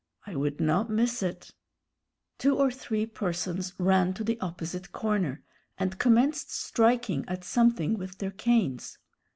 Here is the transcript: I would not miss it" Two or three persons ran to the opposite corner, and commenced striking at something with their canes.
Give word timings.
I 0.25 0.35
would 0.35 0.59
not 0.59 0.89
miss 0.89 1.21
it" 1.21 1.53
Two 2.39 2.57
or 2.57 2.71
three 2.71 3.05
persons 3.05 3.75
ran 3.77 4.15
to 4.15 4.23
the 4.23 4.39
opposite 4.39 4.91
corner, 4.91 5.43
and 5.77 5.99
commenced 5.99 6.49
striking 6.49 7.23
at 7.27 7.43
something 7.43 7.99
with 7.99 8.17
their 8.17 8.31
canes. 8.31 8.97